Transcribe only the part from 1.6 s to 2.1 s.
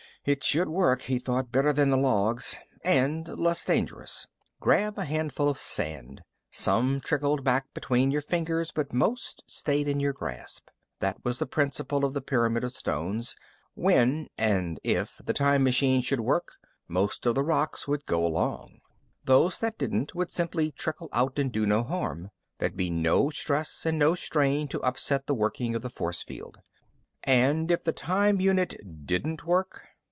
than the